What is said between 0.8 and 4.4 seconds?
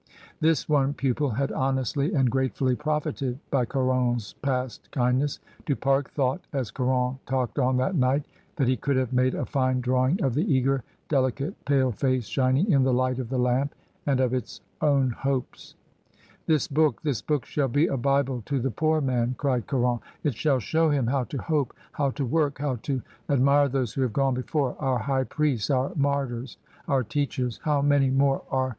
pupil had honestly and grate fully profited by Caron's